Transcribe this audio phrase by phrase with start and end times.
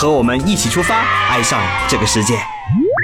[0.00, 2.32] 和我们一起出发，爱上这个世界。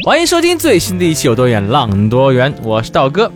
[0.06, 3.30] 欢迎收听最新的一期《有多远浪多远》，我是道哥。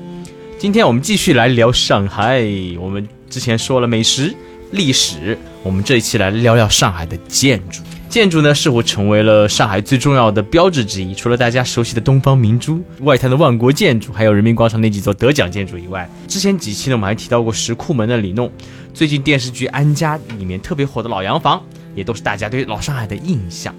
[0.58, 2.42] 今天我们继续来聊上海。
[2.80, 4.34] 我们之前说了美食、
[4.70, 7.82] 历史，我们这一期来聊聊上海的建筑。
[8.08, 11.14] 建筑呢，似乎成为了上海最重要的标志之一。
[11.14, 18.50] 除了大家熟悉的东方明珠、外滩的万国建筑，还有人民广场那几座得奖建筑以外，之前几期呢，我们还提到过石库门的里弄。
[18.94, 21.62] 最近电视剧《安家》里面特别火的老洋房，
[21.94, 23.74] 也都是大家对老上海的印象。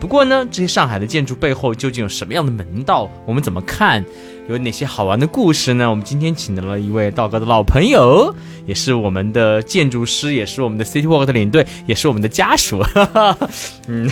[0.00, 3.08] 不过呢，这些上海的建筑背后究竟有什么样的门道？
[3.24, 4.04] 我们怎么看？
[4.48, 5.88] 有哪些好玩的故事呢？
[5.88, 8.34] 我们今天请到了一位道哥的老朋友，
[8.66, 12.84] 也是我们的建筑师，也是我们的 City Walk 的领队，也是我们的家属。
[13.88, 14.10] 嗯，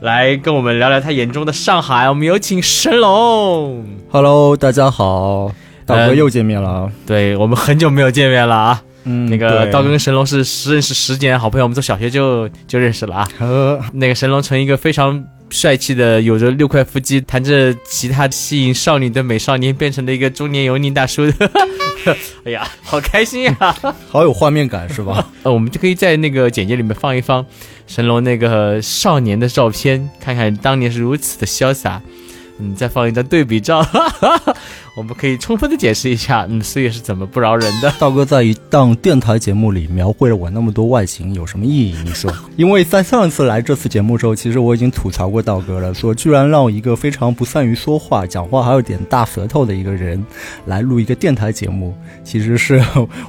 [0.00, 2.08] 来跟我们聊聊他眼中的上海。
[2.08, 3.84] 我们有请神龙。
[4.10, 5.52] Hello，大家好，
[5.84, 6.90] 道哥又见面了。
[7.04, 8.82] 对我们很久没有见面了啊。
[9.06, 13.28] 嗯，那个对道哥跟神龙是识认识十几年好朋友，我们从小学就就认识了啊。
[13.38, 21.22] 呃，那个神龙从一个非常帅气的、有着六块腹肌、弹着吉他吸引少女的美少年，变成了一个中年油腻大叔。
[22.44, 23.54] 哎呀，好开心呀！
[24.08, 25.28] 好有画面感是吧？
[25.42, 27.44] 呃，我们就可以在那个简介里面放一放
[27.86, 32.02] 神龙那个少年的照片，看看当年是如此的潇洒。
[32.58, 33.86] 嗯，再放一张对比照，
[34.96, 37.92] 我们可以充分的解释一下， 嗯，岁月是怎么不饶人的。
[37.98, 41.94] 道哥在一档电台节目里描绘了我那么多外形，有什么意义？
[42.02, 42.32] 你说？
[42.56, 50.24] 因为在上一次来这次节目的时候，其实我已经吐槽过道哥了，说居然让一个非常不善于说话、讲话还有点大舌头的一个人
[50.64, 51.94] 来录一个电台节目，
[52.24, 52.82] 其实是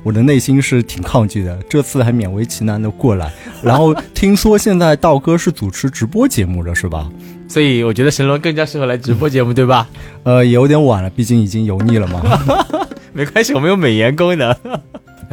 [0.04, 1.60] 我的内心是挺抗拒的。
[1.70, 3.30] 这次还勉为其难的过来，
[3.62, 7.10] 然后听说现在道哥是主持直播节目了，是吧？
[7.50, 9.88] 所以我觉得神龙更加适合来直播节目，对吧？
[10.24, 12.22] 呃，也有点晚了，毕竟已经油腻了吗。
[13.14, 14.56] 没关系，我们有美颜功能。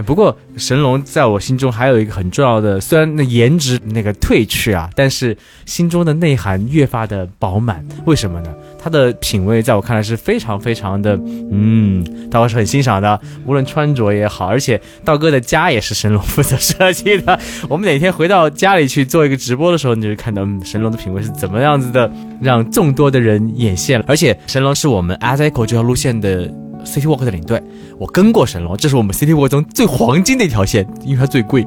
[0.03, 7.84] 不过神龙在我心中还有一个很重要的，虽然那颜值那个褪去啊，但是心中的内涵越发的饱满。
[8.05, 8.53] 为什么呢？
[8.78, 11.19] 他的品味在我看来是非常非常的，
[11.50, 17.38] 嗯，道哥是很欣赏的，无论穿着也好，而且道哥的家也是神龙负责设计的。
[17.69, 22.11] 我们哪天回到家里去做一个直播的时候，你就会看到，神龙的品味是怎么样子的，
[22.43, 24.03] 让众多的人眼线。
[24.06, 26.53] 而且神龙是我们 a z i c o 这条路线的
[26.84, 27.62] City Walk 的领队，
[27.98, 31.66] 我跟过神龙，这是我们 City Walk 中最黄金的一条线，因为它最贵。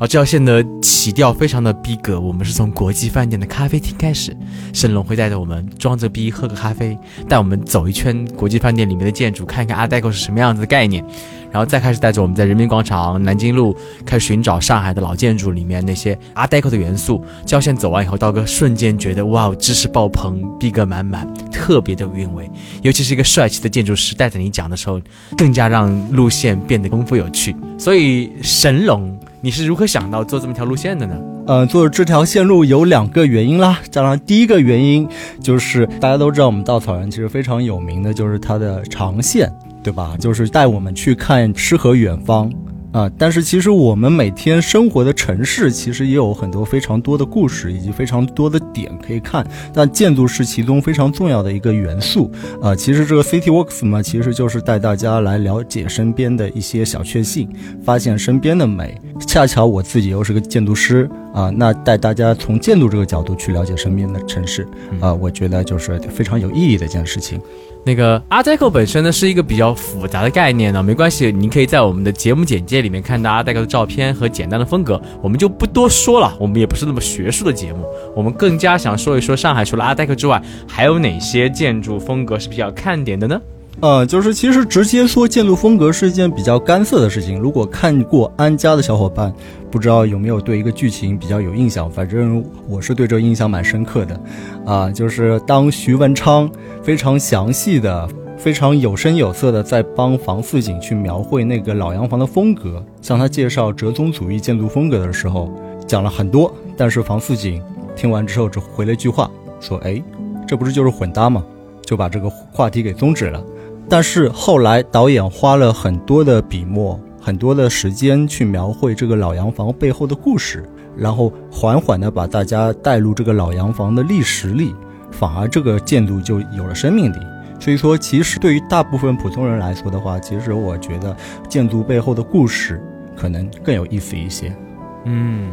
[0.00, 4.34] 而，这条线的起调非常的逼格，我们是从国际饭店的咖啡厅开始，
[4.72, 6.96] 神龙会带着我们装着逼喝个咖啡，
[7.28, 11.04] 带我们走一圈国际饭店里面的建筑，看一看 Art Deco 是什么样子的概念，
[11.52, 17.22] 然后再开始带着我们在人民广场、南京路开始寻找上海的老建筑里面那些 Art Deco 的元素。
[17.42, 22.50] 这条线走完以后，道哥瞬间觉得哇，知识爆棚，逼格满满，特别的有韵味。
[22.80, 24.98] 尤其是一个帅气的建筑师带着你讲的时候，
[25.36, 27.54] 更加让路线变得丰富有趣。
[27.78, 29.14] 所以神龙。
[29.42, 31.16] 你是如何想到做这么条路线的呢？
[31.46, 33.78] 呃，做这条线路有两个原因啦。
[33.90, 35.08] 当然，第一个原因
[35.42, 39.50] 就是大家都知道，我们稻草人其实非常有名的就是它的长线，
[39.82, 40.14] 对吧？
[40.20, 42.52] 就是带我们去看诗和远方
[42.92, 49.46] 啊、但是其实我们每天生活的城市，其实也有很多非常多的故事以及非常多的点可以看。
[49.72, 52.30] 但建筑是其中非常重要的一个元素
[52.60, 57.48] 啊、其实这个 City Walks 嘛，其实就是带大家来了解身边的一些小确幸，
[57.84, 59.00] 发现身边的美。
[59.26, 64.66] 恰巧我自己又是个建筑师啊、那带大家从建筑这个角度去了解身边的城市
[65.00, 67.40] 啊、我觉得就是非常有意义的一件事情。
[67.82, 76.36] 那个 Art Deco 本身呢是一个比较复杂的概念呢，没关系，您可以在我们的节目简介里面看到 Art Deco 的照片和简单的风格，我们就不多说了。
[76.38, 83.40] 我们也不是那么学术的节目，我们更加想说一说上海除了 Art Deco 之外，还有哪些建筑风格是比较看点的呢？
[83.80, 87.38] 呃，就是其实直接说建筑风格是一件比较干涩的事情。
[87.38, 89.32] 如果看过《安家》的小伙伴，
[89.70, 91.90] 不知道有没有对一个剧情比较有印象？
[91.90, 94.20] 反正我是对这印象蛮深刻的。
[94.66, 96.50] 啊、就是当徐文昌
[96.82, 98.06] 非常详细的、
[98.36, 105.50] 非常有声有色的在帮房似锦去描绘那个老洋房的风格，向他介绍折中主义建筑风格的时候，
[105.86, 106.54] 讲了很多。
[106.76, 107.62] 但是房似锦
[107.96, 110.02] 听完之后只回了一句话，说：“哎，
[110.46, 111.42] 这不是就是混搭吗？”
[111.82, 113.42] 就把这个话题给终止了。
[113.90, 120.64] 但是后来导演花了很多的笔墨、很多的时间去描绘这个老洋房背后的故事，
[120.96, 124.72] 然后缓缓的把大家带入这个老洋房的历史里，
[125.10, 127.16] 反而这个建筑就有了生命力。
[127.58, 131.14] 所以说，其实对于大部分普通人来说的话，其实我觉得
[131.48, 132.80] 建筑背后的故事
[133.16, 134.56] 可能更有意思一些。
[135.04, 135.50] 嗯，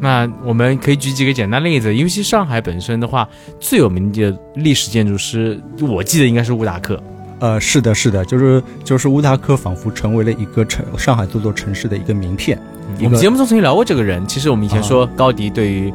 [0.00, 3.28] 那我们可以举几个简单例子，尤其上海本身的话，
[3.60, 6.98] 最有名的历史建筑师，我记得应该是乌达克。
[7.38, 12.60] 呃，是的，是的，就是就是乌达克仿佛成为了一个城上海这座城市的一个名片。
[13.02, 15.92] 我们节目中曾经聊过这个人，其实我们以前说高迪对于。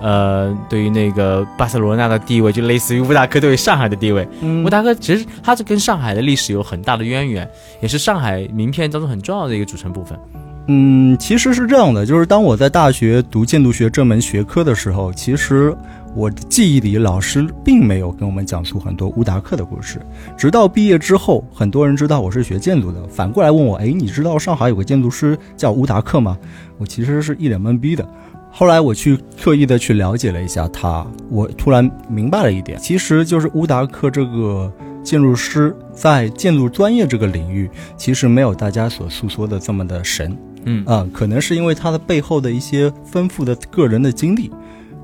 [0.00, 4.28] 呃，对于那个巴塞罗那的地位，就类似于乌达克对于上海的地位。
[4.62, 7.48] 乌达克其实他是跟上海的历史有很大的渊源，
[7.80, 10.18] 也是上海名片当中很重要的一个组成部分。
[10.66, 15.74] 嗯，其实是这样的，就是当我在大学读建筑学这门学科的时候，其实
[16.14, 20.00] 我的记忆里老师并没有跟我们讲述很多乌达克的故事。
[20.36, 26.38] 直到毕业之后，很多人知道我是学建筑的，反过来问我：“哎，你知道上海有个建筑师叫乌达克吗？”
[26.78, 28.08] 我其实是一脸懵逼的。
[28.50, 34.72] 后来我去刻意的去了解了一下他，我突然明白了一点，其实就是乌达克这个
[35.02, 44.48] 建筑师在建筑专业这个领域，其实没有大家所诉说的这么的神，嗯啊，可能是因为他的背后的一些丰富的个人的经历，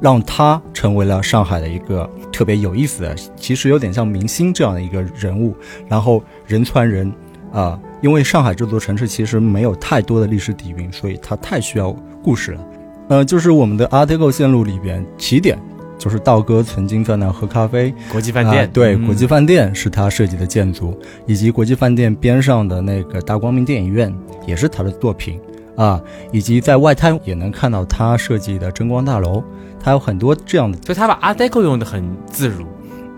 [0.00, 5.55] 让他成为了上海的一个特别有意思的，其实有点像明星这样的一个人物，
[5.88, 7.12] 然后人传人，
[7.52, 11.93] 啊，因为上海这座城市其实没有太多的历史底蕴，所以它太需要
[12.23, 12.67] 故事了。
[13.08, 15.58] 呃，就是我们的 Article 线路里边，起点
[15.99, 24.14] 就是道哥曾经在那喝咖啡，国际饭店，对，国际饭店是他设计的建筑，以及国际饭店边上的那个大光明电影院
[24.47, 25.38] 也是他的作品
[25.76, 26.00] 啊，
[26.32, 29.43] 以及在外滩也能看到他设计的争光大楼，
[29.82, 32.67] 他有很多这样的，就他把 Artigo 用的很自如。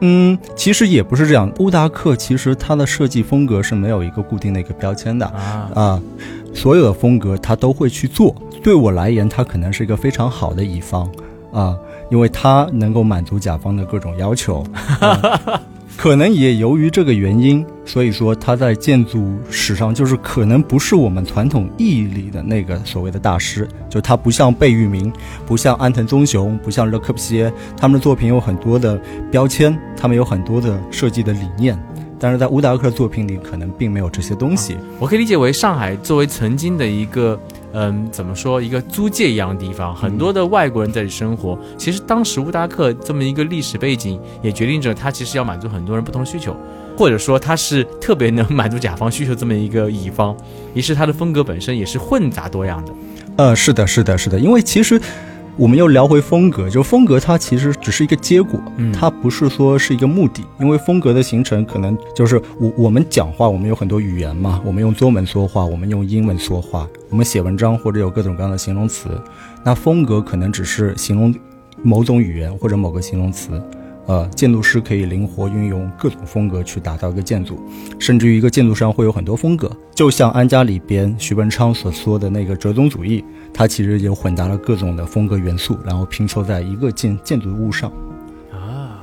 [0.04, 6.02] 嗯，其实也不是这样，乌达克其实他的设计风格是没有一个固定的一个标签的啊啊，
[6.52, 8.34] 所有的风格他都会去做。
[8.62, 11.08] 对我来言，他可能是一个非常好的乙方，
[11.52, 11.76] 啊，
[12.10, 14.64] 因为他能够满足甲方的各种要求。
[15.96, 25.12] 可能也由于这个原因，所以说他在建筑史上就是可能不是我们传统意义里的那个所谓的大师，就他不像贝聿铭，
[25.46, 29.00] 不像安藤忠雄，不像勒克布西耶，他们的作品有很多的
[29.30, 31.78] 标签，他们有很多的设计的理念。
[32.18, 34.76] 但是在乌达克作品里，可能并没有这些东西。
[35.00, 37.36] 我可以理解为上海作为曾经的一个，
[37.72, 41.58] 嗯，怎么说，一个租界一样的地方，很多的外国人在这生活。
[41.76, 46.56] 其实当时乌达克这么一个历史背景，也决定着他其实要满足很多人不同需求，
[46.96, 50.36] 或者说他是特别能满足甲方需求这么一个乙方。
[50.74, 52.92] 于是他的风格本身也是混杂多样的。
[53.36, 55.00] 呃，是的，是的，是的，因为其实。
[55.56, 58.58] 我们又聊回风格，就风格它其实只是一个结果，
[58.92, 60.42] 它不是说是一个目的。
[60.58, 69.10] 因为风格的形成可能就是我我们讲话，我们有很多语言嘛，我们用中文说话，我们用英文说话，我们写文章或者有各种各样的形容词，
[69.62, 71.34] 那风格可能只是形容
[71.82, 73.50] 某种语言或者某个形容词。
[74.06, 77.60] 呃，建筑师可以灵活运用各种风格去打造一个建筑，
[78.00, 87.92] 甚至于一个建筑上会有很多风格，就像安家里边徐文昌所说的那个折中主义，它其实也混杂了各种的风格元素，然后拼凑在一个建建筑物上。
[88.52, 88.98] 啊，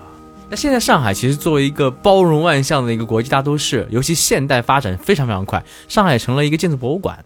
[0.50, 7.24] 那现在上海其实作为一个包容万象的一个国际大都市，尤其现代发展非常非常快，上海成了一个建筑博物馆。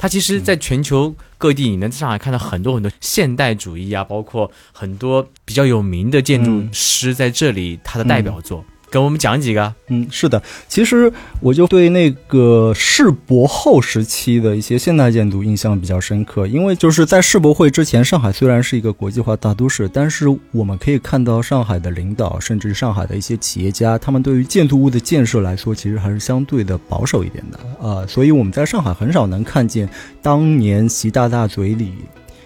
[0.00, 8.64] 它其实，在全球各地，你能在上海看到很多很多现代主义啊，包括很多比较有名的建筑师在这里，他的代表作。
[8.90, 27.88] 跟我们讲几个，嗯，是的，其实我就对那个世博后时期的一些现代建筑印象比较深刻，因为就是在世博会之前，上海虽然是一个国际化大都市，但是我们可以看到上海的领导，甚至上海的一些企业家，他们对于建筑物的建设来说，其实还是相对的保守一点的。
[27.88, 29.88] 啊，所以我们在上海很少能看见
[30.20, 31.94] 当年习大大嘴里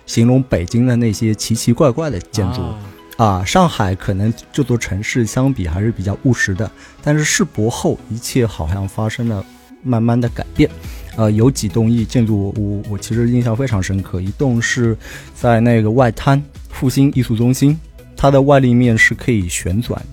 [0.05, 2.61] 形容北京的那些奇奇怪怪的建筑。
[2.61, 2.79] 啊，
[3.17, 6.71] 啊上海可能这座城市相比还是比较务实的，
[7.03, 9.45] 但是世博后一切好像发生了
[9.83, 10.69] 慢慢的改变。
[11.17, 14.21] 呃，有几栋一建筑物，我其实印象非常深刻。
[14.21, 14.97] 一栋是
[15.33, 17.79] 在那个外滩复兴艺术中心，
[18.17, 20.05] 它的外立面是可以旋转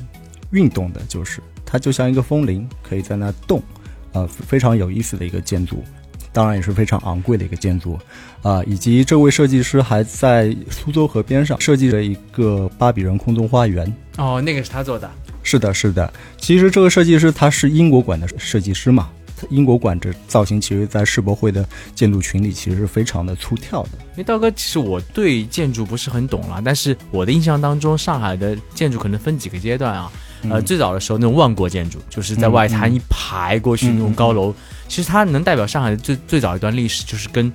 [0.51, 3.63] 运动的，就是它就像一个风铃，可以在那动，
[4.11, 5.83] 呃，非常有意思的一个建筑。
[6.33, 7.99] 当然也是非常昂贵的一个建筑，
[8.41, 13.91] 啊，以及这位设计师还在苏州河边上设计了一个巴比伦空中花园。
[14.17, 15.09] 哦，那个是他做的。
[15.43, 16.11] 是的，是的。
[16.37, 19.09] 其实这个设计师他是英国馆的设计师嘛，
[19.49, 23.89] 英国馆这造型其实，在世博会的建筑群里其实是非常的粗跳的。
[24.11, 30.11] 因为道哥，其实我对建筑不是很懂了，但是我的印象当中，上海的建筑可能分几个阶段啊。
[30.49, 34.51] 呃，最早的时候那种万国建筑，就是在外滩一排过去那种高楼，
[34.87, 37.51] 其实它能代表上海的最最早一段历史，就是跟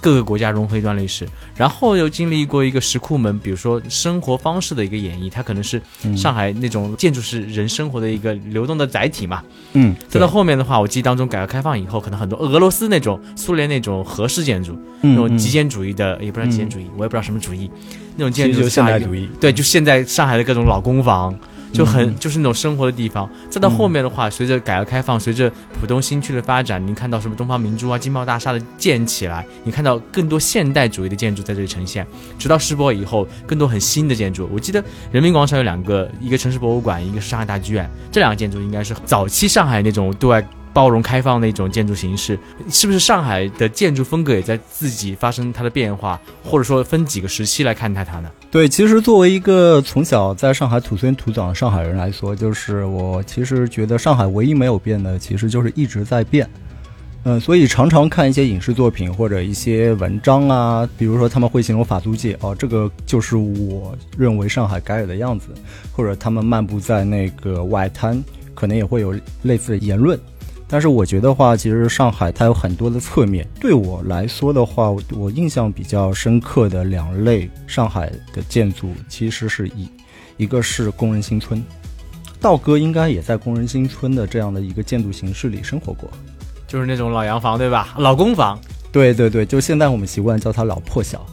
[0.00, 5.80] 各个国家融合一段历史，然后又经历过一个石库门，比如说生活方式的一个演绎，它可能是
[6.16, 9.42] 上海那种建筑是人生活的一个流动的载体嘛。
[9.74, 17.70] 嗯，再到后面的话，我记忆当中改革开放以后，可能很多俄罗斯那种、苏联那种合式建筑，那种极简主义的，也不知道极简主义，我也不知道什么主义，
[18.16, 21.38] 那种建 筑现代主义，对，就现在上海的各种老公房。
[21.72, 25.50] 就很就是那种生活的地方，再到后面的话，随着改革开放，随着
[25.80, 32.06] 浦东新区的发展，你看到什么东方明珠啊、金茂大厦的建起来，你看到更多现代主义的建筑在这里呈现。
[32.38, 34.48] 直到世博以后，更多很新的建筑。
[34.52, 40.44] 我记得人民广场有两个，一个城市博物馆，一个是上海大剧院，这两个建筑应该是早期上海那种对外。
[40.72, 48.30] 包容开放的一种建筑形式，是不是上海的建筑风格也在自己发生它的变化，或者说分几个时期来看待它呢？
[48.50, 56.48] 对，其实作为一个从小在上海土生土长的上海人来说，就是我其实觉得上海唯一没有变的，其实就是一直在变。
[57.24, 65.48] 嗯，所以常常看一些影视作品或者一些文章啊，比如说他们会形容法租界，哦，这个就是我认为上海该有的样子，
[65.92, 68.24] 或者他们漫步在那个外滩，
[68.54, 70.18] 可能也会有类似的言论。
[70.72, 73.44] 但是我觉得话，其实上海它有很多的侧面。
[73.58, 79.90] 对我来说的话，我印象比较深刻的两类上海的建筑，其实是一，
[80.36, 81.60] 一个是工人新村，
[82.40, 86.08] 道哥应该也在工人新村的这样的一个建筑形式里生活过，
[86.68, 87.94] 就是那种老洋房对吧？
[87.98, 88.56] 老公房。
[88.92, 91.24] 对对对，就现在我们习惯叫它老破小。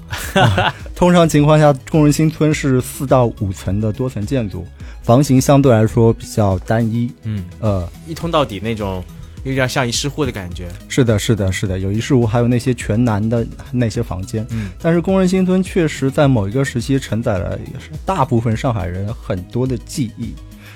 [0.96, 4.66] 通常情况下，工人新村是四到五层的多层建筑，
[5.04, 7.12] 房型相对来说比较单一。
[7.22, 9.04] 嗯，呃，一通到底那种。
[9.48, 14.46] 有点像一室户的感觉，是的，是的，是的，有一室户，还有那些全男的那些房间。
[14.50, 20.34] 嗯，但是工人新村确实在某一个时期承载了也是大部分上海人很多的记忆。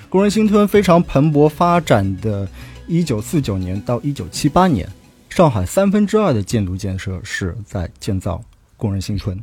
[0.10, 2.48] 工人新村非常蓬勃发展的
[2.88, 4.88] 一九四九年到一九七八年，
[5.30, 8.42] 上海三分之二的建筑建设是在建造
[8.78, 9.38] 工人新村。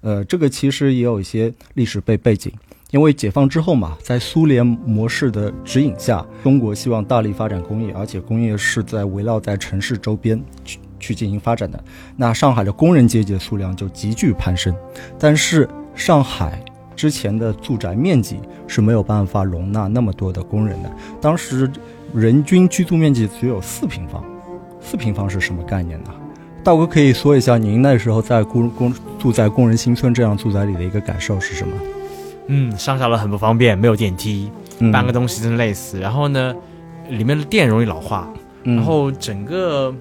[0.00, 2.52] 呃，这个其实也有一些历史背背景。
[2.92, 11.82] 因为解放之后嘛，在苏联模式的指引下，中国希望大力发展工业，而且工业是在围绕在城市周边去去进行发展的。
[12.16, 14.76] 那上海的工人阶级的数量就急剧攀升，
[15.18, 16.62] 但是上海
[16.94, 20.92] 之前的住宅面积是没有办法容纳那么多的工人的。
[21.18, 21.70] 当时
[22.12, 24.22] 人均居住面积只有四平方，
[24.82, 26.10] 四平方是什么概念呢？
[26.62, 31.72] 道哥可以说一下您那时候在工工住在工人新村这样住宅里的一个感受是什么？
[32.54, 34.50] 嗯，上下楼很不方便，没有电梯，
[34.92, 35.98] 搬个东西真累死。
[35.98, 36.54] 然后呢，
[37.08, 38.28] 里面的电容易老化，
[38.62, 39.92] 然后整个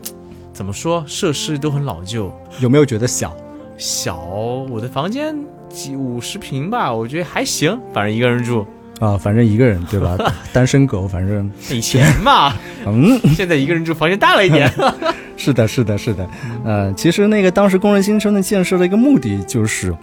[0.52, 2.30] 怎么说，设施都很老旧。
[2.60, 3.34] 有没有觉得小？
[3.78, 4.20] 小，
[4.70, 5.34] 我的房间
[5.70, 8.68] 几五十平吧，我觉得还行，反正一个人住
[9.00, 10.18] 啊，反正一个人对吧？
[10.52, 12.54] 单身狗，反正以前嘛，
[12.86, 14.70] 嗯，现在一个人住，房间大了一点。
[15.38, 16.28] 是的，是的，是的。
[16.66, 19.96] 呃，其实那个当时工人新村的建设的一个目的就是。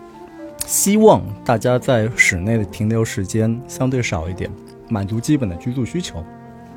[0.69, 4.51] 希望大家在室内的停留时间相对少一点，
[4.91, 6.23] 满足基本的居住需求，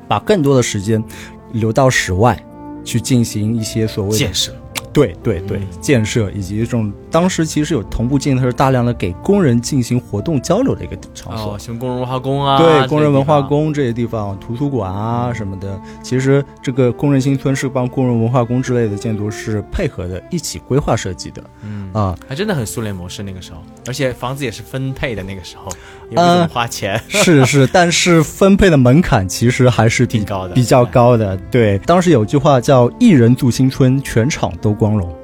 [0.08, 1.04] 把更多的时间
[1.52, 2.42] 留到室外，
[2.82, 4.50] 去进行一些所谓的建设。
[4.92, 25.72] 对对对，建设以及这种当时其实有同步建设大量的给工人进行活动交流的一个场所，像工人文化宫啊，对，工人文化宫这些地方，图书馆啊什么的，其实这个工人新村是帮工人文化宫之类的建筑是配合的一起规划设计的，嗯啊，还真的很苏联模式那个时候，而且房子也是分配的那个时候，
[26.10, 34.76] 也不怎么花钱， 是是，但是分配的门槛其实还是挺高的，比较高的，对，当时有句话叫“一人住新村，全场都”。
[34.82, 35.14] 光荣，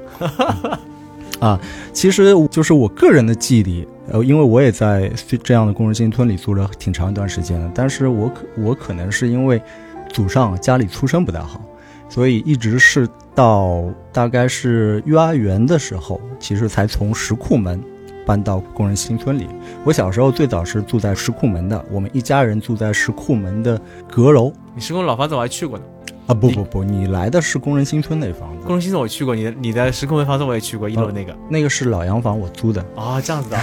[1.40, 1.60] 啊，
[1.92, 5.10] 其实就是我个人的记忆里，呃，因为我也在
[5.42, 9.60] 这样的工人新村里住了挺长一段时间了，但是我可我可能是因为
[10.08, 11.60] 祖上家里出身不太好，
[12.08, 17.82] 所以一直是到大概是幼儿园的时候，其实才从石库门
[18.24, 19.48] 搬到工人新村里。
[19.84, 24.52] 我小时候最早是住在石库门的，我们一家人住在石库门的阁楼。
[24.74, 25.84] 你石库老房子我还去过呢。
[26.28, 28.66] 啊不不不，你来的是工人新村那房子。
[28.66, 31.34] 工人新村我去过，你的你的石库门房子我也去过，一楼那个。
[31.48, 32.84] 那个是老洋房，我租的。
[32.94, 33.58] 哦，这样子的。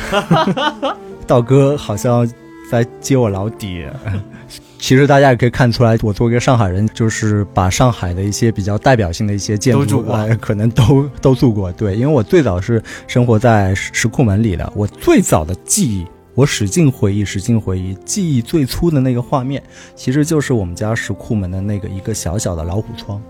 [1.28, 2.28] 道哥好像
[2.70, 3.86] 在揭我老底。
[4.80, 10.04] 其实大家也可以看出来，我作为一个上海人，就是把上海的一些比较代表性的一些建筑，
[10.42, 11.72] 可能都都住过。
[11.72, 16.06] 对，因为我最早是生活在石库门里的，我最早的记忆。
[16.36, 19.64] 我使劲回忆，使劲回忆，记忆最初的那个画面，
[19.96, 23.22] 其实就是我们家石库门的那个一个小小的老虎窗，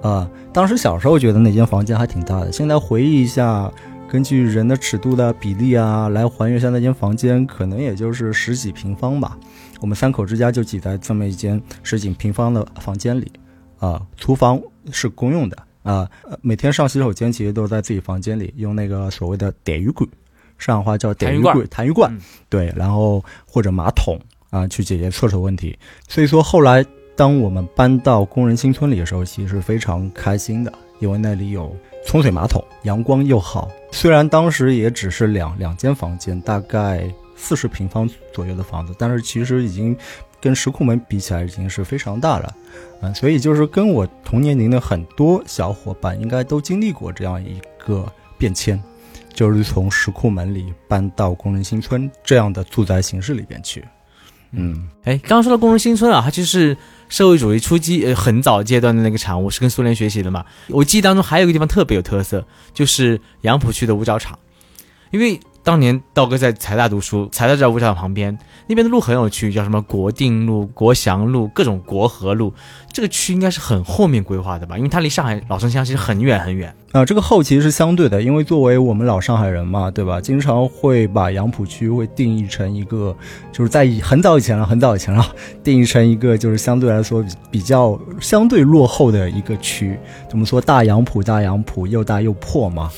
[0.00, 2.52] 啊，当时小时候觉得那间房间还挺大的。
[2.52, 3.70] 现在回忆一下，
[4.08, 9.36] 根据人的尺度的比例啊，来还原一下那间房间，可能也就是十几平方吧。
[9.80, 13.30] 我们三口之家就挤在这么一间十几平方的房间里，
[13.78, 14.60] 啊，厨房
[14.92, 15.56] 是公用的。
[15.82, 16.08] 啊、
[16.42, 20.04] 每天上洗手间其实都在自己房间里用那个所谓的碘鱼柜，
[20.58, 24.18] 上海话叫痰盂罐、痰盂罐，嗯对，然后或者马桶
[24.50, 25.76] 啊、去解决厕所问题。
[26.08, 26.84] 所以说后来
[27.14, 31.74] 当我们搬到工人新村里的时候，其实是非常开心的，因为那里有
[32.06, 33.70] 冲水马桶，阳光又好。
[33.90, 39.96] 虽然当时也只是两两间房间，大概四十平方左右的房子，但是其实已经
[40.40, 42.54] 跟石库门比起来已经是非常大了。
[43.00, 48.06] 嗯，所以就是跟我同年龄的很多小伙伴应该都经历过这样一个
[48.38, 48.82] 变迁，
[49.36, 53.84] 就是从石库门里搬到工人新村这样的住宅形式里边去。
[54.52, 56.74] 嗯，哎，刚刚说到工人新村啊，它就是
[57.10, 60.42] 社会主义初期呃很早阶段的那个产物，是跟苏联学习的嘛。
[60.68, 64.38] 我记忆当中还有一个地方特别有特色，就是杨浦区的五角场，
[65.10, 72.54] 因为当年道哥在财大读书，财大就在五角场旁边，那边的路很有趣，叫什么国定路、国祥路、各种国和路，
[72.92, 74.76] 这个区应该是很后面规划的吧？
[74.76, 76.72] 因为它离上海老城乡其实很远很远。
[76.92, 80.18] 啊、这个后其实是相对的，因为作为我们老上海人嘛，对吧？
[80.18, 83.14] 经常会把杨浦区会定义成一个，
[83.52, 85.26] 就是在以很早以前了，很早以前了，
[85.62, 89.98] 定义成一个就是相对来说比比较相对落后的一个区。
[90.30, 92.90] 怎么说大杨浦，大杨浦又大又破嘛。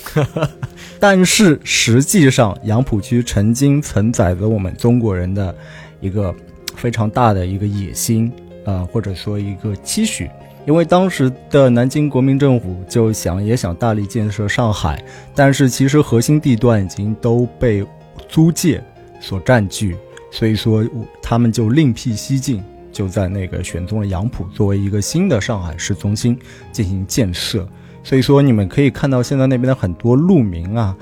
[1.00, 5.54] 但是实际上，杨浦区曾经承载着我们中国人的
[6.00, 6.34] 一个
[6.74, 8.32] 非常大的一个野心
[8.64, 10.28] 啊、或者说一个期许。
[10.66, 15.02] 因为当时的南京国民政府就想也想大力建设上海，
[15.34, 17.82] 但是其实核心地段已经都被
[18.28, 18.84] 租界
[19.18, 19.96] 所占据，
[20.30, 20.84] 所以说
[21.22, 22.62] 他们就另辟蹊径，
[22.92, 26.38] 就在那个选中了杨浦作为一个新的上海市中心
[26.70, 27.66] 进行建设。
[28.04, 30.94] 所以说你们可以看到现在那边的很多路名啊，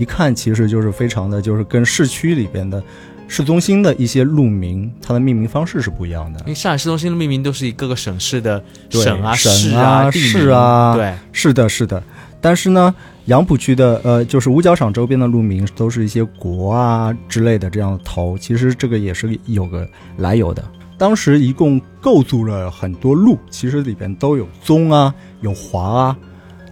[0.00, 2.82] 一看其实就是非常的就是跟市区里边的
[3.28, 6.46] 市中心的一些路名，它的命名方式是不一样的因。
[6.46, 12.02] 为上海市中心的命名都是以各个省市的省啊、省市啊市啊对，是的，是的。
[12.40, 12.94] 但是呢，
[13.26, 20.64] 杨浦区的呃，就是五角场周边的路名都是一些国啊之类的这样的头，其实这个也是有个来由的。
[20.96, 26.16] 当时一共构筑了很多路，其实里边都有宗啊，有华啊，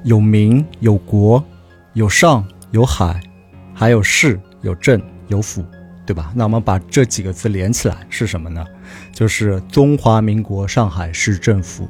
[0.05, 1.45] 有民，有国，
[1.93, 3.21] 有上，有海，
[3.79, 5.65] 还有市，有镇，有府，
[6.05, 6.33] 对吧？
[6.35, 8.67] 那我们把这几个字连起来是什么呢？
[9.13, 11.89] 就是中华民国上海市政府。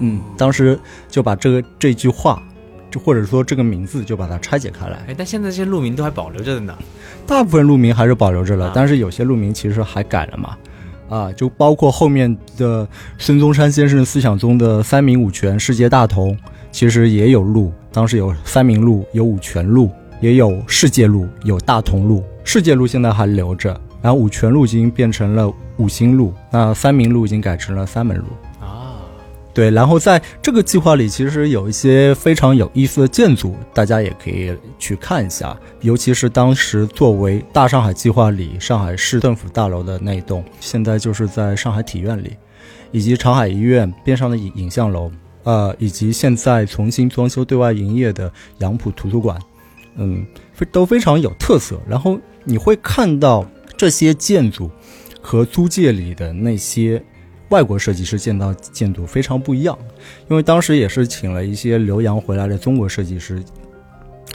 [0.00, 2.42] 嗯，当时就把这个这句话，
[2.90, 5.04] 就或者说这个名字，就把它拆解开来。
[5.06, 6.74] 哎，但现在这些路名都还保留着的呢。
[7.26, 10.56] 大部分路名还是保留着了，啊但是有些路名其实还改了嘛。
[11.10, 12.88] 啊，就包括后面的
[13.18, 16.34] 孙中山先生思想中的三民五权世界大同，
[16.72, 22.22] 其实也有路，当时有三民路，有五权路，也有世界路，有大同路。
[22.44, 28.24] 世界路现在还留着，然后五权路已经变成了五星路，那三民路已经改成了三门路。
[28.58, 28.96] 啊，
[29.52, 35.56] 对，然后在这个计划里，其实有一些非常有意思的建筑，大家也可以去看一下。
[35.82, 42.36] 尤其是当时作为大上海计划里上海市政府大楼的那一栋，现在就是在上海体院里，
[42.92, 45.12] 以及长海医院边上的影影像楼，
[45.44, 49.38] 呃，以及现在重新装修对外营业的杨浦图书馆，
[49.98, 51.78] 嗯，非都非常有特色。
[51.86, 54.70] 然后你会看到这些建筑
[55.20, 57.02] 和租界里的那些
[57.50, 59.76] 外国设计师建造建筑非常不一样，
[60.28, 63.42] 因为当时也是请了一些留洋回来的中国设计师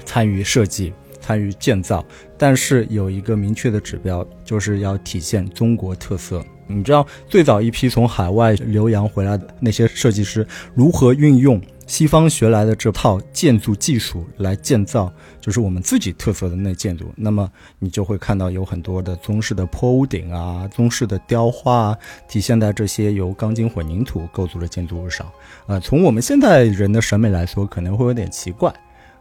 [0.06, 2.06] 参与设计、参与建造，
[2.38, 6.44] 但是有一个明确的指标，就是要体现中国特色。
[6.66, 11.62] 你知道，最早一批从海外留洋回来的那些设计师如何运用
[11.94, 17.14] 西方学来的这套建筑技术来建造，就是我们自己特色的那建筑。
[17.16, 25.32] 那么你就会看到有很多的中式的坡屋顶啊、中式的雕花啊，体现在这些由钢筋混凝土构筑的建筑物上。
[25.68, 28.74] 呃，从我们现代人的审美来说，可能会有点奇怪，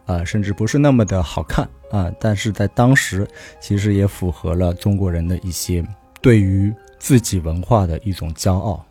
[0.07, 3.29] 啊、甚至不是那么的好看啊、但是在当时，
[3.61, 5.85] 其实也符合了中国人的一些
[6.23, 8.83] 对于自己文化的一种骄傲。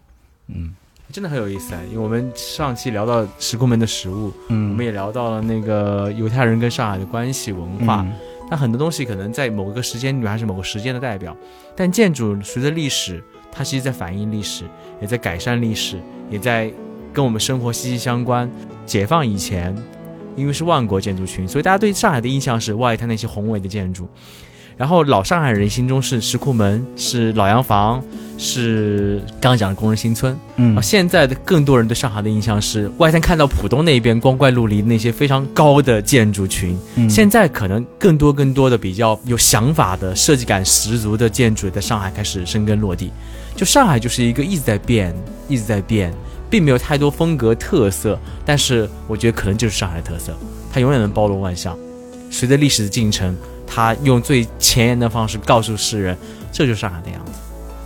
[0.49, 0.75] 嗯
[1.12, 1.82] 真的很有意思啊！
[1.89, 8.02] 因为我们上期聊到石库门的食物，嗯我嗯们也聊到了那个犹太人跟上海的关系文化。
[8.02, 8.13] 嗯
[8.50, 11.34] 那很多东西可能在某个时间里面还是某个时间的代表，
[11.74, 14.65] 但建筑随着历史，它其实在反映历史，
[15.00, 15.97] 也在改善历史，
[16.30, 16.69] 也在
[17.13, 18.52] 跟我们生活息息相关。
[18.86, 19.74] 解放以前，
[20.36, 24.06] 因为是万国建筑群，所以大家对上海的印象是外滩那些宏伟的建筑。
[24.81, 28.03] 然后老上海人心中是石库门，是老洋房，
[28.35, 30.35] 是刚刚讲的工人新村。
[30.55, 43.11] 嗯啊，现在的更多人对上海的印象是外滩看到浦东那边光怪陆离那些非常高的建筑群，嗯现在可能更多更多的比较有想法的设计感十足的建筑在上海开始生根落地。
[43.55, 45.13] 就上海就是一个一直在变、
[45.47, 46.11] 一直在变、
[46.49, 50.35] 并没有太多风格特色，但是我觉得可能就是上海的特色，
[50.73, 51.77] 它永远能包罗万象。
[52.31, 53.35] 随着历史的进程，
[53.73, 56.17] 他用最前沿的方式告诉世人，
[56.51, 57.31] 这就是上海的样子。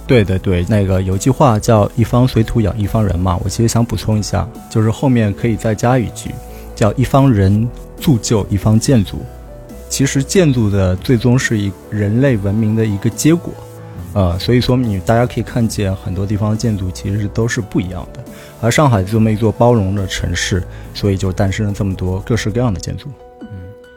[0.07, 6.31] 对对对，那个有句话叫“一方水土养一方人”嘛，我其实想补充一下，就是后面可以再加一句，
[6.75, 7.67] 叫“一方人
[7.99, 9.19] 铸就一方建筑”。
[9.89, 13.53] 其实建筑的最终是一人类文明的一个结果，
[14.13, 18.23] 呃，所以说你大家可以看见很多地方的建筑其实都是不一样的。
[18.61, 23.09] 而上海这么一座包容的城市，所以就诞生了这么多各式各样的建筑。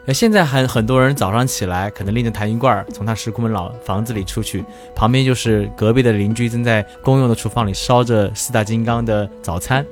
[0.09, 9.85] 那现在还很多人早上起来，可能拎着痰盂罐从他石库门老房子里出去，旁边就是隔壁的邻居正在公用的厨房里烧着四大金刚的早餐。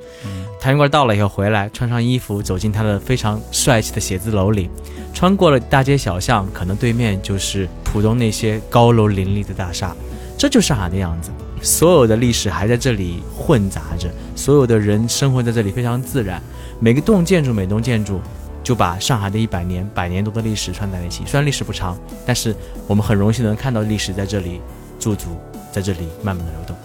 [0.60, 4.68] 痰盂罐到了以后回来，穿上衣服走进他的非常帅气的写字楼里，
[5.14, 9.94] 穿过了大街小巷，可能对面就是浦东那些高楼林立的大厦，
[10.36, 11.30] 这就是上海的样子。
[11.62, 16.42] 所有的历史还在这里混杂着，所有的人生活在这里非常自然，
[16.80, 18.20] 每个栋建筑每栋建筑。
[18.68, 21.24] 就把上海的一百年、百年多的历史串在了一起。
[21.26, 22.54] 虽然历史不长，但是
[22.86, 24.60] 我们很荣幸能看到历史在这里
[25.00, 25.30] 驻足，
[25.72, 26.76] 在这里慢慢的流动。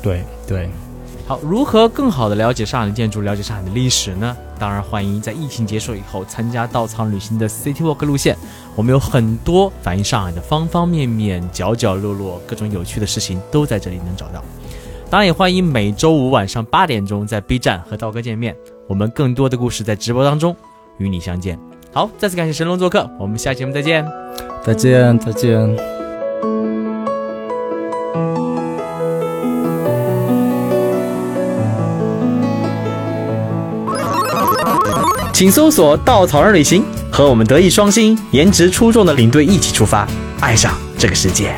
[0.00, 0.70] 对对，
[1.26, 4.34] 好，如何更好的了解上海的建筑，了解上海的历史呢？
[4.58, 8.34] 当然，欢迎在疫情结束以后参加稻仓旅行的 City Walk 路线。
[8.74, 14.42] 我们有很多反映上海的方方面面、角角落落、各种有趣的事情都在这里能找到。
[15.10, 18.56] 当然，也欢迎每周五晚上八点钟在 B 站和道哥见面。
[18.88, 20.56] 我们更多的故事在直播当中。
[20.98, 21.58] 与你相见，
[21.92, 24.06] 好，再次感谢神龙做客，我们下期节目再见，
[24.62, 25.76] 再见，再见。
[35.32, 40.04] 请搜索“稻草人旅行”，和我们德艺双馨、颜值出众的领队一起出发，
[40.40, 41.54] 爱上这个世界。